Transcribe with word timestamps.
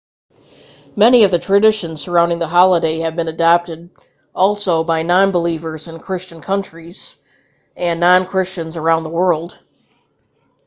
many 0.95 1.25
of 1.25 1.29
the 1.29 1.37
traditions 1.37 2.01
surrounding 2.01 2.39
the 2.39 2.47
holiday 2.47 3.01
have 3.01 3.15
been 3.15 3.27
adopted 3.27 3.91
also 4.33 4.83
by 4.83 5.03
non-believers 5.03 5.87
in 5.87 5.99
christian 5.99 6.41
countries 6.41 7.17
and 7.77 7.99
non-christians 7.99 8.77
around 8.77 9.03
the 9.03 9.09
world 9.09 9.61